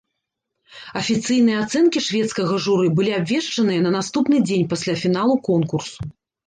[1.01, 6.15] Афіцыйныя ацэнкі шведскага журы былі абвешчаныя на наступны дзень пасля фіналу конкурсу.